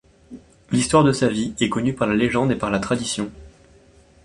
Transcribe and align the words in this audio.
L'histoire 0.71 1.03
de 1.03 1.11
sa 1.11 1.27
vie 1.27 1.53
est 1.59 1.69
connue 1.69 1.93
par 1.93 2.07
la 2.07 2.15
légende 2.15 2.51
et 2.51 2.55
par 2.55 2.71
la 2.71 2.79
tradition. 2.79 3.29